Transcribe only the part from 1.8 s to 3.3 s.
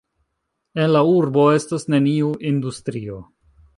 neniu industrio.